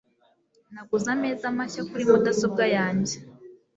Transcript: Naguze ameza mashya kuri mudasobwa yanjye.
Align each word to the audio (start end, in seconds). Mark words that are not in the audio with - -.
Naguze 0.73 1.07
ameza 1.15 1.55
mashya 1.57 1.81
kuri 1.89 2.03
mudasobwa 2.11 2.63
yanjye. 2.75 3.15